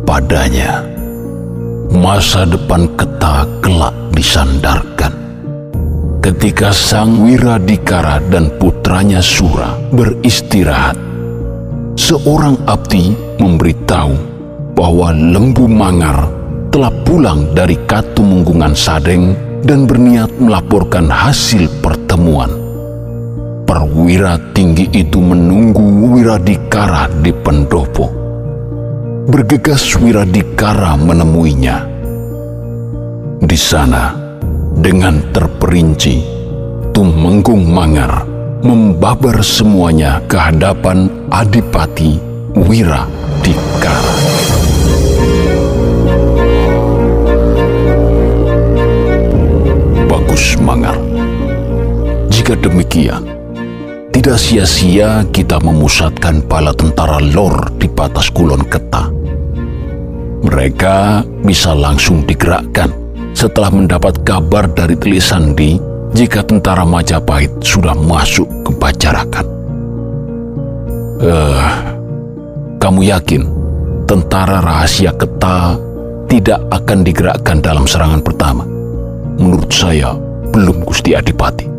Padanya, 0.08 0.88
masa 1.92 2.48
depan 2.48 2.88
Keta 2.96 3.44
kelak 3.60 3.92
disandarkan. 4.16 5.12
Ketika 6.24 6.72
sang 6.72 7.28
Wiradikara 7.28 8.24
dan 8.32 8.56
putranya 8.56 9.20
Sura 9.20 9.76
beristirahat, 9.92 10.96
seorang 12.00 12.56
abdi 12.72 13.12
memberitahu 13.36 14.16
bahwa 14.80 15.12
lembu 15.12 15.68
mangar 15.68 16.32
telah 16.72 16.96
pulang 17.04 17.52
dari 17.52 17.76
Katumunggungan 17.84 18.80
Sadeng 18.80 19.36
dan 19.68 19.92
berniat 19.92 20.32
melaporkan 20.40 21.12
hasil 21.12 21.68
pertemuan. 21.84 22.48
Perwira 23.68 24.40
tinggi 24.56 24.88
itu 24.96 25.20
menunggu 25.20 26.16
Wiradikara 26.16 27.12
di 27.20 27.36
pendopo. 27.36 28.27
Bergegas 29.28 30.00
Wiradikara 30.00 30.96
menemuinya. 30.96 31.84
Di 33.44 33.60
sana, 33.60 34.16
dengan 34.80 35.20
terperinci, 35.36 36.24
Tumenggung 36.96 37.68
Mangar 37.68 38.24
membabar 38.64 39.44
semuanya 39.44 40.24
ke 40.32 40.40
hadapan 40.40 41.12
Adipati 41.28 42.16
Wiradikara. 42.56 44.16
Bagus 50.08 50.56
Mangar. 50.64 50.96
Jika 52.32 52.56
demikian, 52.64 53.37
tidak 54.18 54.42
sia-sia 54.42 55.22
kita 55.30 55.62
memusatkan 55.62 56.42
pala 56.50 56.74
tentara 56.74 57.22
lor 57.22 57.70
di 57.78 57.86
batas 57.86 58.34
kulon 58.34 58.66
Keta. 58.66 59.14
Mereka 60.42 61.22
bisa 61.46 61.78
langsung 61.78 62.26
digerakkan 62.26 62.90
setelah 63.38 63.70
mendapat 63.70 64.18
kabar 64.26 64.66
dari 64.74 64.98
Telisandi 64.98 65.78
jika 66.18 66.42
tentara 66.42 66.82
Majapahit 66.82 67.62
sudah 67.62 67.94
masuk 67.94 68.50
ke 68.66 68.74
Pacarakan. 68.82 69.46
Eh, 71.22 71.70
kamu 72.82 73.14
yakin 73.14 73.46
tentara 74.10 74.66
rahasia 74.66 75.14
Keta 75.14 75.78
tidak 76.26 76.66
akan 76.74 77.06
digerakkan 77.06 77.62
dalam 77.62 77.86
serangan 77.86 78.26
pertama? 78.26 78.66
Menurut 79.38 79.70
saya, 79.70 80.18
belum 80.50 80.82
Gusti 80.90 81.14
Adipati. 81.14 81.77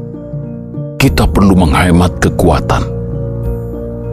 Kita 0.98 1.30
perlu 1.30 1.54
menghemat 1.54 2.18
kekuatan. 2.18 2.82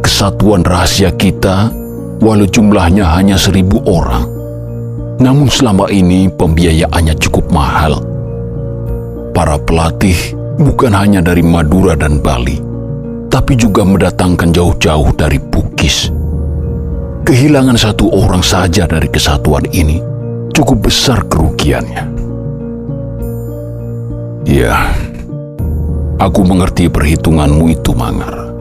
Kesatuan 0.06 0.62
rahasia 0.62 1.10
kita, 1.18 1.74
walau 2.22 2.46
jumlahnya 2.46 3.10
hanya 3.10 3.42
seribu 3.42 3.82
orang, 3.90 4.30
namun 5.18 5.50
selama 5.50 5.90
ini 5.90 6.30
pembiayaannya 6.30 7.18
cukup 7.18 7.50
mahal. 7.50 8.06
Para 9.34 9.58
pelatih 9.58 10.38
bukan 10.62 10.94
hanya 10.94 11.26
dari 11.26 11.42
Madura 11.42 11.98
dan 11.98 12.22
Bali, 12.22 12.62
tapi 13.34 13.58
juga 13.58 13.82
mendatangkan 13.82 14.54
jauh-jauh 14.54 15.10
dari 15.18 15.42
Bugis. 15.42 16.14
Kehilangan 17.26 17.82
satu 17.82 18.14
orang 18.14 18.46
saja 18.46 18.86
dari 18.86 19.10
kesatuan 19.10 19.66
ini 19.74 19.98
cukup 20.54 20.86
besar 20.86 21.26
kerugiannya. 21.26 22.06
Ya, 24.46 24.94
aku 26.20 26.42
mengerti 26.46 26.88
perhitunganmu 26.88 27.66
itu, 27.72 27.92
Mangar. 27.92 28.52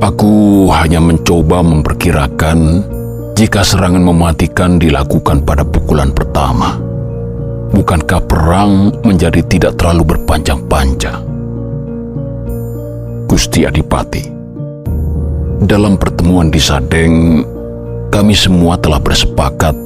Aku 0.00 0.64
hanya 0.72 0.96
mencoba 0.96 1.60
memperkirakan 1.60 2.84
jika 3.36 3.60
serangan 3.60 4.00
mematikan 4.00 4.80
dilakukan 4.80 5.44
pada 5.44 5.60
pukulan 5.64 6.12
pertama, 6.12 6.76
bukankah 7.72 8.20
perang 8.24 8.92
menjadi 9.04 9.44
tidak 9.44 9.76
terlalu 9.76 10.16
berpanjang-panjang? 10.16 11.20
Gusti 13.28 13.68
Adipati, 13.68 14.24
dalam 15.64 16.00
pertemuan 16.00 16.48
di 16.48 16.60
Sadeng, 16.60 17.44
kami 18.08 18.32
semua 18.32 18.80
telah 18.80 18.98
bersepakat 18.98 19.76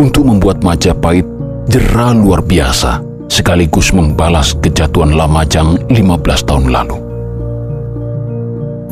untuk 0.00 0.28
membuat 0.32 0.64
Majapahit 0.64 1.24
jera 1.68 2.16
luar 2.16 2.40
biasa 2.40 3.07
sekaligus 3.28 3.94
membalas 3.94 4.56
kejatuhan 4.58 5.14
Lamajang 5.14 5.78
15 5.92 6.48
tahun 6.48 6.66
lalu. 6.72 6.98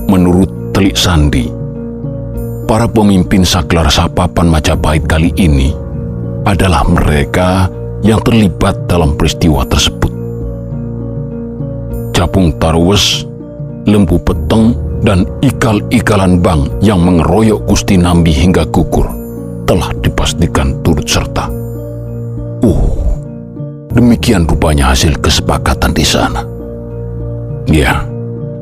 Menurut 0.06 0.70
Telik 0.70 0.94
Sandi, 0.94 1.50
para 2.68 2.86
pemimpin 2.86 3.42
saklar 3.42 3.88
Sapapan 3.90 4.46
Majapahit 4.52 5.08
kali 5.08 5.32
ini 5.34 5.74
adalah 6.46 6.86
mereka 6.86 7.66
yang 8.06 8.22
terlibat 8.22 8.86
dalam 8.86 9.18
peristiwa 9.18 9.66
tersebut. 9.66 10.12
Capung 12.14 12.54
Tarwes, 12.62 13.26
Lembu 13.88 14.20
Peteng, 14.22 14.76
dan 15.04 15.28
ikal-ikalan 15.44 16.40
bang 16.40 16.70
yang 16.80 17.02
mengeroyok 17.04 17.66
Gusti 17.68 18.00
Nambi 18.00 18.32
hingga 18.32 18.64
gugur 18.68 19.06
telah 19.68 19.90
dipastikan 20.00 20.80
turut 20.80 21.04
serta. 21.04 21.50
Uh, 22.64 22.95
demikian 23.96 24.44
rupanya 24.44 24.92
hasil 24.92 25.16
kesepakatan 25.18 25.96
di 25.96 26.04
sana. 26.04 26.44
Ya, 27.66 28.04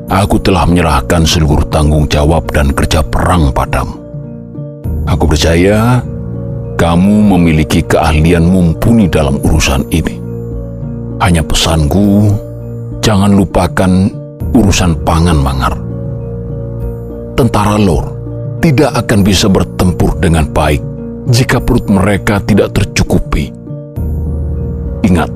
Aku 0.04 0.36
telah 0.36 0.68
menyerahkan 0.68 1.24
seluruh 1.24 1.64
tanggung 1.72 2.04
jawab 2.12 2.52
dan 2.52 2.76
kerja 2.76 3.00
perang 3.00 3.48
padamu. 3.56 3.96
Aku 5.08 5.24
percaya 5.24 6.04
kamu 6.76 7.34
memiliki 7.34 7.80
keahlian 7.80 8.44
mumpuni 8.44 9.08
dalam 9.08 9.40
urusan 9.40 9.88
ini. 9.88 10.20
Hanya 11.24 11.40
pesanku, 11.40 12.28
Jangan 13.04 13.36
lupakan 13.36 13.92
urusan 14.56 14.96
pangan, 15.04 15.36
Mangar. 15.36 15.76
Tentara 17.36 17.76
Lor 17.76 18.16
tidak 18.64 18.96
akan 18.96 19.20
bisa 19.20 19.44
bertempur 19.44 20.16
dengan 20.16 20.48
baik 20.48 20.80
jika 21.28 21.60
perut 21.60 21.84
mereka 21.92 22.40
tidak 22.40 22.72
tercukupi. 22.72 23.63
Ingat, 25.04 25.28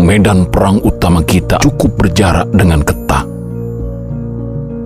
medan 0.00 0.48
perang 0.48 0.80
utama 0.80 1.20
kita 1.20 1.60
cukup 1.60 1.92
berjarak 2.00 2.48
dengan 2.56 2.80
ketah. 2.80 3.28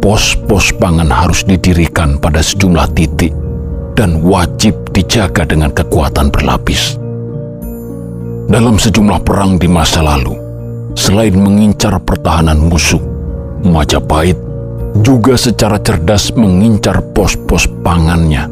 Pos-pos 0.03 0.75
pangan 0.77 1.09
harus 1.09 1.47
didirikan 1.47 2.19
pada 2.19 2.43
sejumlah 2.43 2.91
titik 2.99 3.31
dan 3.95 4.21
wajib 4.27 4.75
dijaga 4.91 5.47
dengan 5.47 5.71
kekuatan 5.71 6.35
berlapis. 6.35 6.99
Dalam 8.51 8.77
sejumlah 8.77 9.23
perang 9.25 9.57
di 9.57 9.71
masa 9.71 10.05
lalu, 10.05 10.37
selain 10.99 11.33
mengincar 11.33 11.97
pertahanan 12.03 12.59
musuh, 12.59 13.01
Majapahit 13.65 14.37
juga 15.01 15.41
secara 15.41 15.81
cerdas 15.81 16.37
mengincar 16.37 17.01
pos-pos 17.17 17.65
pangannya. 17.81 18.45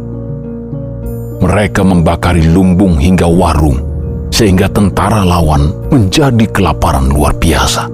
Mereka 1.44 1.84
membakari 1.84 2.48
lumbung 2.48 2.96
hingga 2.96 3.28
warung, 3.28 3.91
sehingga 4.32 4.66
tentara 4.72 5.22
lawan 5.28 5.68
menjadi 5.92 6.48
kelaparan 6.48 7.12
luar 7.12 7.36
biasa. 7.36 7.84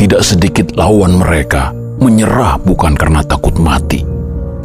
Tidak 0.00 0.22
sedikit 0.24 0.72
lawan 0.80 1.20
mereka 1.20 1.76
menyerah 2.00 2.56
bukan 2.64 2.96
karena 2.96 3.20
takut 3.20 3.52
mati, 3.60 4.00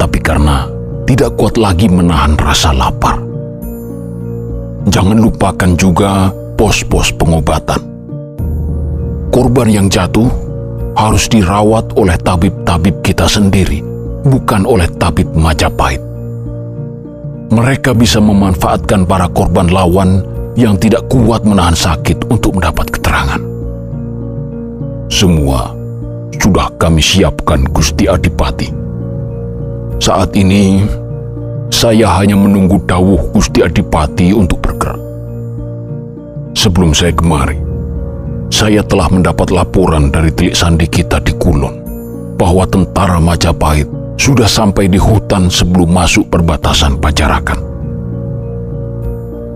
tapi 0.00 0.16
karena 0.24 0.64
tidak 1.04 1.36
kuat 1.36 1.60
lagi 1.60 1.92
menahan 1.92 2.32
rasa 2.40 2.72
lapar. 2.72 3.20
Jangan 4.88 5.20
lupakan 5.20 5.76
juga 5.76 6.32
pos-pos 6.56 7.12
pengobatan. 7.20 7.84
Korban 9.28 9.68
yang 9.68 9.92
jatuh 9.92 10.32
harus 10.96 11.28
dirawat 11.28 11.92
oleh 12.00 12.16
tabib-tabib 12.24 13.04
kita 13.04 13.28
sendiri, 13.28 13.84
bukan 14.24 14.64
oleh 14.64 14.88
tabib 14.96 15.28
Majapahit. 15.36 16.05
Mereka 17.46 17.94
bisa 17.94 18.18
memanfaatkan 18.18 19.06
para 19.06 19.30
korban 19.30 19.70
lawan 19.70 20.24
yang 20.58 20.74
tidak 20.74 21.06
kuat 21.06 21.46
menahan 21.46 21.78
sakit 21.78 22.26
untuk 22.26 22.58
mendapat 22.58 22.90
keterangan. 22.90 23.38
Semua 25.06 25.70
sudah 26.42 26.66
kami 26.74 26.98
siapkan 26.98 27.62
Gusti 27.70 28.10
Adipati. 28.10 28.68
Saat 30.02 30.34
ini, 30.34 30.82
saya 31.70 32.10
hanya 32.18 32.34
menunggu 32.34 32.82
dawuh 32.84 33.30
Gusti 33.30 33.62
Adipati 33.62 34.34
untuk 34.34 34.58
bergerak. 34.60 34.98
Sebelum 36.56 36.90
saya 36.96 37.14
kemari, 37.14 37.62
saya 38.50 38.82
telah 38.82 39.06
mendapat 39.06 39.54
laporan 39.54 40.10
dari 40.10 40.34
telik 40.34 40.58
sandi 40.58 40.86
kita 40.90 41.22
di 41.22 41.30
Kulon 41.38 41.78
bahwa 42.38 42.66
tentara 42.66 43.22
Majapahit 43.22 43.88
sudah 44.16 44.48
sampai 44.48 44.88
di 44.88 44.96
hutan 44.96 45.48
sebelum 45.52 45.92
masuk 45.92 46.28
perbatasan 46.32 46.98
Pajarakan. 47.00 47.60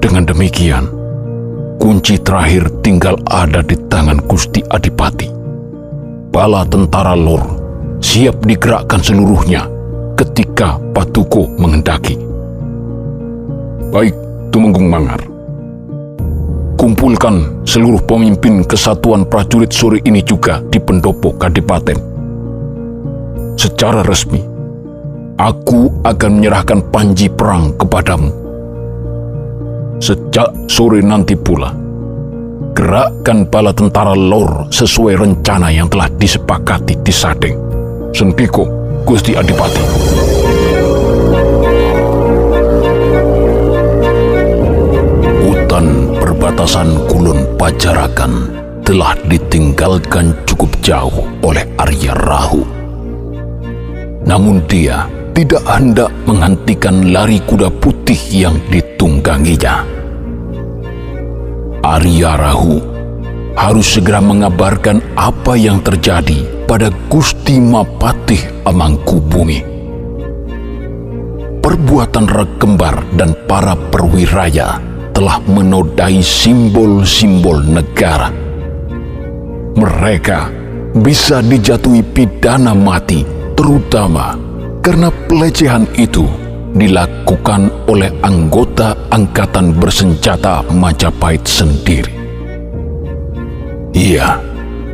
Dengan 0.00 0.24
demikian, 0.24 0.88
kunci 1.76 2.16
terakhir 2.20 2.68
tinggal 2.80 3.16
ada 3.28 3.60
di 3.60 3.76
tangan 3.88 4.20
Gusti 4.24 4.64
Adipati. 4.64 5.28
Bala 6.30 6.64
tentara 6.64 7.12
Lor 7.12 7.42
siap 8.00 8.46
digerakkan 8.46 9.02
seluruhnya 9.02 9.66
ketika 10.16 10.80
Patuko 10.94 11.50
mengendaki. 11.58 12.16
Baik, 13.90 14.14
Tumenggung 14.54 14.86
Mangar 14.86 15.30
kumpulkan 16.80 17.60
seluruh 17.68 18.00
pemimpin 18.08 18.64
kesatuan 18.64 19.28
prajurit 19.28 19.68
sore 19.68 20.00
ini 20.08 20.24
juga 20.24 20.64
di 20.72 20.80
pendopo 20.80 21.36
Kadipaten. 21.36 22.00
Secara 23.60 24.00
resmi, 24.00 24.40
aku 25.40 25.88
akan 26.04 26.30
menyerahkan 26.36 26.84
panji 26.92 27.32
perang 27.32 27.72
kepadamu. 27.80 28.28
Sejak 29.96 30.52
sore 30.68 31.00
nanti 31.00 31.32
pula, 31.32 31.72
gerakkan 32.76 33.48
bala 33.48 33.72
tentara 33.72 34.12
lor 34.12 34.68
sesuai 34.68 35.16
rencana 35.16 35.72
yang 35.72 35.88
telah 35.88 36.12
disepakati 36.12 37.00
di 37.00 37.12
Sadeng. 37.12 37.56
Sentiko, 38.12 38.68
Gusti 39.08 39.32
Adipati. 39.32 39.84
Hutan 45.40 45.86
perbatasan 46.20 46.88
Kulon 47.08 47.40
Pajarakan 47.56 48.32
telah 48.84 49.14
ditinggalkan 49.24 50.36
cukup 50.44 50.68
jauh 50.84 51.24
oleh 51.44 51.64
Arya 51.78 52.12
Rahu. 52.16 52.62
Namun 54.26 54.64
dia 54.66 55.19
tidak 55.34 55.62
hendak 55.66 56.10
menghentikan 56.26 57.14
lari 57.14 57.38
kuda 57.44 57.70
putih 57.80 58.18
yang 58.30 58.56
ditungganginya. 58.68 59.86
Arya 61.80 62.36
Rahu 62.36 62.76
harus 63.56 63.96
segera 63.96 64.20
mengabarkan 64.20 65.00
apa 65.16 65.56
yang 65.56 65.80
terjadi 65.80 66.44
pada 66.68 66.92
Gusti 67.08 67.56
Mapatih 67.56 68.68
Amangkubumi. 68.68 69.64
Perbuatan 71.60 72.24
Rekembar 72.28 73.04
dan 73.16 73.36
para 73.44 73.76
perwiraya 73.76 74.80
telah 75.12 75.40
menodai 75.44 76.24
simbol-simbol 76.24 77.60
negara. 77.64 78.32
Mereka 79.76 80.38
bisa 80.96 81.44
dijatuhi 81.44 82.00
pidana 82.00 82.72
mati, 82.72 83.22
terutama 83.54 84.49
karena 84.80 85.12
pelecehan 85.28 85.84
itu 85.96 86.24
dilakukan 86.72 87.68
oleh 87.90 88.08
anggota 88.24 88.96
angkatan 89.12 89.76
bersenjata 89.76 90.64
Majapahit 90.72 91.44
sendiri. 91.44 92.12
Iya, 93.90 94.38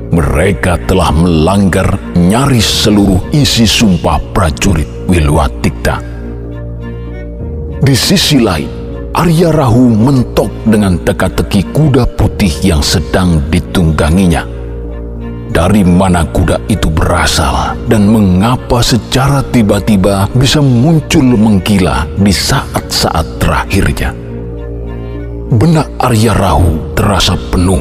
mereka 0.08 0.80
telah 0.88 1.12
melanggar 1.12 2.00
nyaris 2.16 2.86
seluruh 2.86 3.20
isi 3.30 3.68
sumpah 3.68 4.18
prajurit 4.32 4.88
Wilwatikta. 5.06 6.00
Di 7.76 7.92
sisi 7.92 8.40
lain, 8.40 8.70
Arya 9.12 9.52
Rahu 9.52 9.92
mentok 9.92 10.48
dengan 10.64 10.96
teka-teki 11.04 11.76
kuda 11.76 12.08
putih 12.16 12.50
yang 12.64 12.80
sedang 12.80 13.44
ditungganginya. 13.52 14.55
Dari 15.56 15.80
mana 15.88 16.20
kuda 16.28 16.68
itu 16.68 16.92
berasal 16.92 17.80
dan 17.88 18.12
mengapa 18.12 18.84
secara 18.84 19.40
tiba-tiba 19.40 20.28
bisa 20.36 20.60
muncul 20.60 21.24
menggila 21.24 22.04
di 22.20 22.28
saat-saat 22.28 23.40
terakhirnya. 23.40 24.12
Benak 25.48 25.88
Arya 25.96 26.36
Rahu 26.36 26.92
terasa 26.92 27.40
penuh 27.48 27.80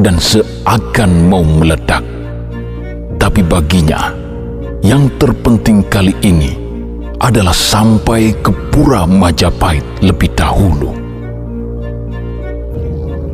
dan 0.00 0.16
seakan 0.16 1.28
mau 1.28 1.44
meledak. 1.44 2.00
Tapi 3.20 3.44
baginya, 3.44 4.16
yang 4.80 5.12
terpenting 5.20 5.84
kali 5.92 6.16
ini 6.24 6.56
adalah 7.20 7.52
sampai 7.52 8.32
ke 8.40 8.48
Pura 8.72 9.04
Majapahit 9.04 9.84
lebih 10.00 10.32
dahulu. 10.32 10.99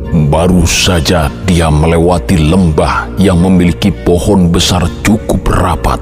Baru 0.07 0.63
saja 0.63 1.27
dia 1.43 1.67
melewati 1.67 2.39
lembah 2.39 3.11
yang 3.19 3.43
memiliki 3.43 3.91
pohon 3.91 4.47
besar 4.47 4.87
cukup 5.03 5.43
rapat. 5.51 5.99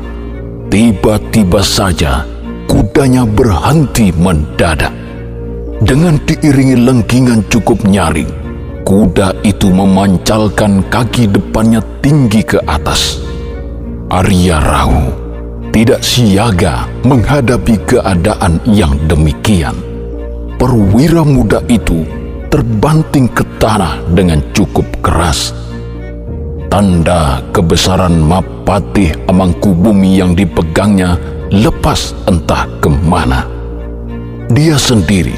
Tiba-tiba 0.70 1.66
saja 1.66 2.22
kudanya 2.70 3.26
berhenti 3.26 4.14
mendadak. 4.14 4.94
Dengan 5.82 6.22
diiringi 6.22 6.86
lengkingan 6.86 7.50
cukup 7.50 7.82
nyaring, 7.82 8.30
kuda 8.86 9.42
itu 9.42 9.74
memancalkan 9.74 10.86
kaki 10.94 11.26
depannya 11.26 11.82
tinggi 12.06 12.46
ke 12.46 12.62
atas. 12.70 13.18
Arya 14.14 14.62
Rahu 14.62 15.02
tidak 15.74 16.06
siaga 16.06 16.86
menghadapi 17.02 17.76
keadaan 17.90 18.62
yang 18.70 18.94
demikian. 19.10 19.74
Perwira 20.62 21.26
muda 21.26 21.60
itu 21.68 22.06
terbanting 22.56 23.28
ke 23.36 23.44
tanah 23.60 24.00
dengan 24.16 24.40
cukup 24.56 24.88
keras. 25.04 25.52
Tanda 26.72 27.44
kebesaran 27.52 28.16
Mapatih 28.16 29.28
Amangkubumi 29.28 30.16
yang 30.16 30.32
dipegangnya 30.40 31.20
lepas 31.52 32.16
entah 32.32 32.64
ke 32.80 32.88
mana. 32.88 33.44
Dia 34.48 34.80
sendiri 34.80 35.36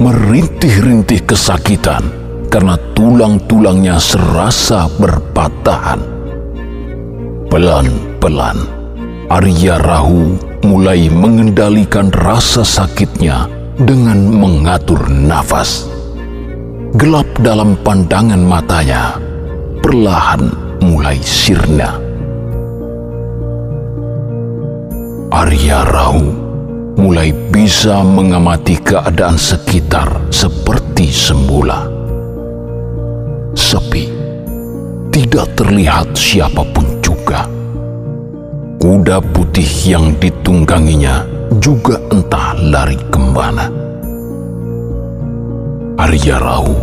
merintih-rintih 0.00 1.28
kesakitan 1.28 2.08
karena 2.48 2.80
tulang-tulangnya 2.96 4.00
serasa 4.00 4.88
berpatahan. 4.96 6.00
Pelan-pelan, 7.52 8.64
Arya 9.28 9.76
Rahu 9.76 10.40
mulai 10.64 11.12
mengendalikan 11.12 12.08
rasa 12.16 12.64
sakitnya 12.64 13.44
dengan 13.76 14.24
mengatur 14.32 15.04
nafas. 15.12 15.95
Gelap 16.96 17.28
dalam 17.44 17.76
pandangan 17.84 18.40
matanya 18.40 19.20
perlahan 19.84 20.48
mulai 20.80 21.20
sirna. 21.20 22.00
Arya 25.28 25.84
Rahu 25.84 26.24
mulai 26.96 27.36
bisa 27.52 28.00
mengamati 28.00 28.80
keadaan 28.80 29.36
sekitar 29.36 30.08
seperti 30.32 31.12
semula. 31.12 31.84
Sepi, 33.52 34.08
tidak 35.12 35.52
terlihat 35.52 36.16
siapa 36.16 36.64
pun 36.72 36.96
juga. 37.04 37.44
Kuda 38.80 39.20
putih 39.36 39.68
yang 39.84 40.16
ditungganginya 40.16 41.28
juga 41.60 42.00
entah 42.08 42.56
lari 42.56 42.96
ke 43.12 43.20
mana. 43.20 43.85
Arya 45.96 46.36
Rahu 46.36 46.76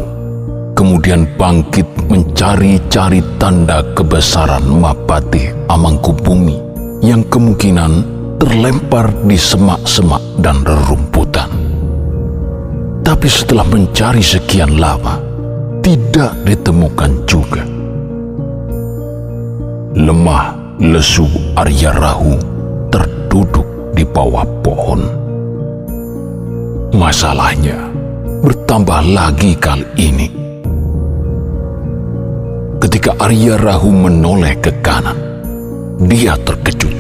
kemudian 0.74 1.30
bangkit 1.38 1.86
mencari-cari 2.10 3.22
tanda 3.38 3.86
kebesaran 3.94 4.66
Mapati 4.66 5.54
Amangkubumi 5.70 6.58
yang 7.06 7.22
kemungkinan 7.30 8.10
terlempar 8.42 9.14
di 9.30 9.38
semak-semak 9.38 10.18
dan 10.42 10.66
rerumputan. 10.66 11.46
Tapi 13.06 13.30
setelah 13.30 13.70
mencari 13.70 14.26
sekian 14.26 14.82
lama, 14.82 15.22
tidak 15.86 16.34
ditemukan 16.50 17.12
juga. 17.30 17.62
Lemah 19.94 20.58
lesu 20.82 21.30
Arya 21.54 21.94
Rahu 21.94 22.34
terduduk 22.90 23.94
di 23.94 24.02
bawah 24.02 24.42
pohon. 24.66 25.06
Masalahnya 26.98 27.94
bertambah 28.44 29.16
lagi 29.16 29.56
kali 29.56 29.88
ini. 29.96 30.28
Ketika 32.84 33.16
Arya 33.16 33.56
Rahu 33.56 33.88
menoleh 33.88 34.60
ke 34.60 34.84
kanan, 34.84 35.16
dia 36.04 36.36
terkejut. 36.44 36.92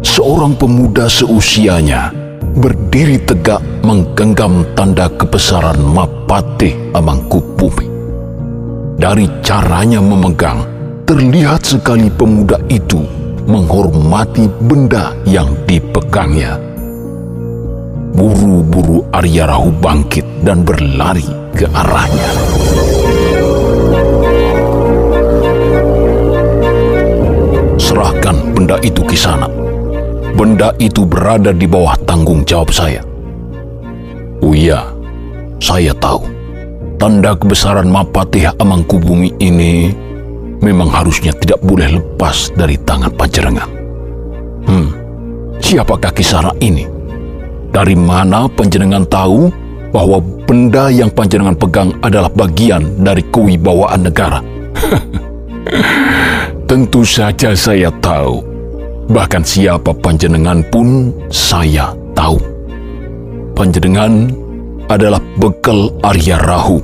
Seorang 0.00 0.56
pemuda 0.56 1.04
seusianya 1.04 2.16
berdiri 2.56 3.20
tegak 3.28 3.60
menggenggam 3.84 4.64
tanda 4.72 5.12
kebesaran 5.12 5.76
Mapatih 5.84 6.96
Amangkubumi. 6.96 7.84
Dari 8.96 9.28
caranya 9.44 10.00
memegang, 10.00 10.64
terlihat 11.04 11.60
sekali 11.60 12.08
pemuda 12.08 12.56
itu 12.72 13.04
menghormati 13.44 14.48
benda 14.64 15.12
yang 15.28 15.52
dipegangnya. 15.68 16.56
Buru-buru 18.14 19.02
Arya 19.10 19.50
Rahu 19.50 19.74
bangkit 19.82 20.22
dan 20.46 20.62
berlari 20.62 21.26
ke 21.50 21.66
arahnya. 21.66 22.30
Serahkan 27.74 28.54
benda 28.54 28.78
itu 28.86 29.02
ke 29.02 29.18
sana. 29.18 29.50
Benda 30.38 30.70
itu 30.78 31.02
berada 31.02 31.50
di 31.50 31.66
bawah 31.66 31.98
tanggung 32.06 32.46
jawab 32.46 32.70
saya. 32.70 33.02
Oh 34.46 34.54
iya, 34.54 34.86
saya 35.58 35.90
tahu. 35.98 36.22
Tanda 37.02 37.34
kebesaran 37.34 37.90
Mapatih 37.90 38.54
Amangkubumi 38.62 39.34
ini 39.42 39.90
memang 40.62 40.86
harusnya 40.86 41.34
tidak 41.34 41.58
boleh 41.66 41.98
lepas 41.98 42.54
dari 42.54 42.78
tangan 42.78 43.10
panjenengan. 43.10 43.66
Hmm, 44.70 44.94
siapakah 45.58 46.14
kisara 46.14 46.54
ini? 46.62 46.93
Dari 47.74 47.98
mana 47.98 48.46
panjenengan 48.46 49.02
tahu 49.10 49.50
bahwa 49.90 50.22
benda 50.46 50.94
yang 50.94 51.10
panjenengan 51.10 51.58
pegang 51.58 51.90
adalah 52.06 52.30
bagian 52.30 52.86
dari 53.02 53.26
kewibawaan 53.34 54.06
negara? 54.06 54.38
Tentu 56.70 57.02
saja 57.02 57.50
saya 57.58 57.90
tahu. 57.98 58.46
Bahkan 59.10 59.42
siapa 59.42 59.90
panjenengan 59.90 60.62
pun 60.70 61.10
saya 61.34 61.90
tahu. 62.14 62.38
Panjenengan 63.58 64.30
adalah 64.86 65.20
bekal 65.42 65.90
Arya 66.06 66.38
Rahu, 66.40 66.78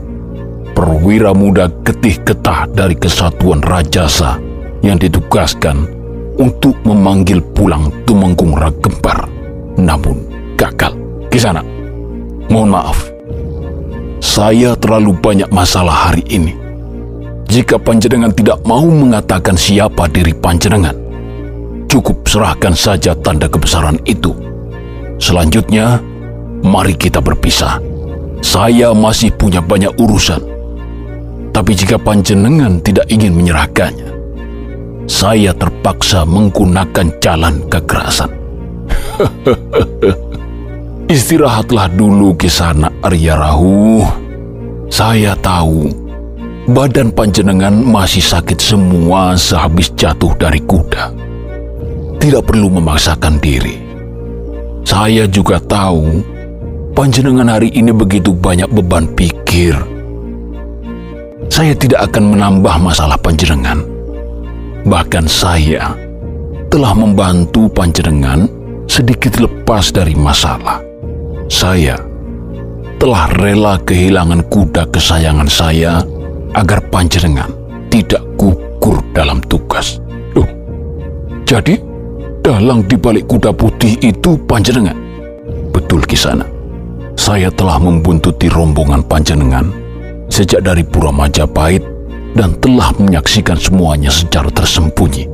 perwira 0.74 1.30
muda 1.30 1.70
getih 1.86 2.18
getah 2.26 2.66
dari 2.70 2.98
kesatuan 2.98 3.62
Rajasa 3.62 4.42
yang 4.82 4.98
ditugaskan 4.98 5.86
untuk 6.38 6.76
memanggil 6.82 7.42
pulang 7.54 7.90
Tumenggung 8.04 8.54
Ragempar. 8.54 9.26
Namun, 9.80 10.29
gagal. 10.60 10.92
Kisana, 11.32 11.64
mohon 12.52 12.76
maaf. 12.76 13.08
Saya 14.20 14.76
terlalu 14.76 15.16
banyak 15.16 15.48
masalah 15.48 16.12
hari 16.12 16.20
ini. 16.28 16.52
Jika 17.48 17.80
panjenengan 17.80 18.30
tidak 18.36 18.60
mau 18.68 18.84
mengatakan 18.84 19.56
siapa 19.56 20.06
diri 20.12 20.36
panjenengan, 20.36 20.94
cukup 21.88 22.28
serahkan 22.28 22.76
saja 22.76 23.16
tanda 23.16 23.48
kebesaran 23.48 23.96
itu. 24.04 24.36
Selanjutnya, 25.16 25.98
mari 26.60 26.92
kita 26.92 27.24
berpisah. 27.24 27.80
Saya 28.44 28.92
masih 28.92 29.32
punya 29.32 29.64
banyak 29.64 29.96
urusan. 29.96 30.44
Tapi 31.50 31.72
jika 31.74 31.98
panjenengan 31.98 32.78
tidak 32.84 33.10
ingin 33.10 33.34
menyerahkannya, 33.34 34.10
saya 35.10 35.50
terpaksa 35.50 36.22
menggunakan 36.22 37.10
jalan 37.18 37.66
kekerasan. 37.66 38.30
Istirahatlah 41.10 41.90
dulu 41.98 42.38
ke 42.38 42.46
sana, 42.46 42.86
Arya 43.02 43.34
Rahu. 43.34 43.98
Saya 44.86 45.34
tahu 45.42 45.90
badan 46.70 47.10
panjenengan 47.10 47.74
masih 47.82 48.22
sakit 48.22 48.54
semua 48.62 49.34
sehabis 49.34 49.90
jatuh 49.98 50.30
dari 50.38 50.62
kuda. 50.62 51.10
Tidak 52.14 52.46
perlu 52.46 52.70
memaksakan 52.78 53.42
diri. 53.42 53.74
Saya 54.86 55.26
juga 55.26 55.58
tahu 55.58 56.22
panjenengan 56.94 57.58
hari 57.58 57.74
ini 57.74 57.90
begitu 57.90 58.30
banyak 58.30 58.70
beban 58.70 59.10
pikir. 59.10 59.74
Saya 61.50 61.74
tidak 61.74 62.06
akan 62.06 62.38
menambah 62.38 62.86
masalah 62.86 63.18
panjenengan. 63.18 63.82
Bahkan 64.86 65.26
saya 65.26 65.90
telah 66.70 66.94
membantu 66.94 67.66
panjenengan 67.66 68.46
sedikit 68.86 69.42
lepas 69.42 69.90
dari 69.90 70.14
masalah 70.14 70.86
saya 71.50 71.98
telah 73.02 73.26
rela 73.42 73.74
kehilangan 73.82 74.46
kuda 74.46 74.86
kesayangan 74.94 75.50
saya 75.50 75.98
agar 76.54 76.78
panjenengan 76.94 77.50
tidak 77.90 78.22
gugur 78.38 79.02
dalam 79.10 79.42
tugas. 79.50 79.98
Loh, 80.38 80.46
jadi 81.42 81.74
dalang 82.46 82.86
di 82.86 82.94
balik 82.94 83.26
kuda 83.26 83.50
putih 83.50 83.98
itu 83.98 84.38
panjenengan? 84.46 84.94
Betul 85.74 86.06
kisana. 86.06 86.46
Saya 87.18 87.50
telah 87.50 87.82
membuntuti 87.82 88.46
rombongan 88.46 89.02
panjenengan 89.04 89.68
sejak 90.30 90.62
dari 90.62 90.86
Pura 90.86 91.10
Majapahit 91.10 91.82
dan 92.38 92.54
telah 92.62 92.94
menyaksikan 92.94 93.58
semuanya 93.58 94.08
secara 94.08 94.48
tersembunyi. 94.54 95.26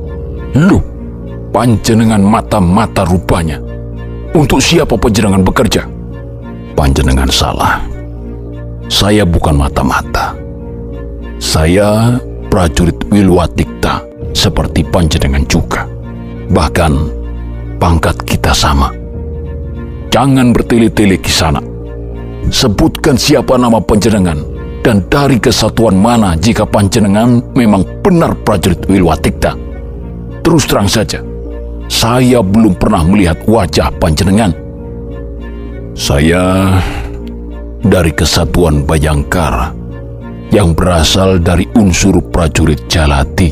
Loh, 0.57 0.81
panjenengan 1.53 2.25
mata-mata 2.25 3.05
rupanya. 3.05 3.61
Untuk 4.33 4.59
siapa 4.59 4.97
panjenengan 4.97 5.45
bekerja? 5.45 5.96
Panjenengan 6.77 7.25
salah. 7.33 7.81
Saya 8.85 9.25
bukan 9.25 9.57
mata-mata. 9.57 10.37
Saya 11.41 12.21
prajurit 12.53 13.01
Wilwatikta 13.09 14.05
seperti 14.37 14.85
panjenengan 14.85 15.41
juga. 15.49 15.89
Bahkan 16.53 16.93
pangkat 17.81 18.21
kita 18.29 18.53
sama. 18.53 18.93
Jangan 20.13 20.53
bertele-tele 20.53 21.17
di 21.17 21.31
sana. 21.33 21.59
Sebutkan 22.47 23.19
siapa 23.19 23.59
nama 23.59 23.81
panjenengan 23.81 24.39
dan 24.85 25.03
dari 25.11 25.35
kesatuan 25.41 25.99
mana 25.99 26.39
jika 26.39 26.63
panjenengan 26.63 27.43
memang 27.57 27.83
benar 28.05 28.37
prajurit 28.45 28.87
Wilwatikta. 28.87 29.51
Terus 30.45 30.63
terang 30.63 30.87
saja, 30.87 31.19
saya 31.91 32.39
belum 32.39 32.79
pernah 32.79 33.03
melihat 33.03 33.43
wajah 33.43 33.91
panjenengan 33.99 34.66
saya 35.97 36.77
dari 37.81 38.13
kesatuan 38.13 38.85
Bayangkara 38.85 39.73
yang 40.53 40.77
berasal 40.77 41.41
dari 41.41 41.65
unsur 41.73 42.21
prajurit 42.21 42.85
Jalati. 42.85 43.49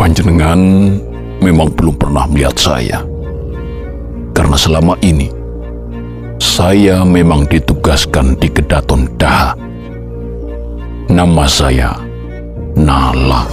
Panjenengan 0.00 0.60
memang 1.44 1.68
belum 1.76 1.92
pernah 2.00 2.24
melihat 2.24 2.56
saya. 2.56 3.04
Karena 4.32 4.56
selama 4.56 4.96
ini, 5.04 5.28
saya 6.40 7.04
memang 7.04 7.44
ditugaskan 7.44 8.40
di 8.40 8.48
Kedaton 8.48 9.12
Daha. 9.20 9.52
Nama 11.12 11.44
saya 11.44 11.92
Nala. 12.80 13.44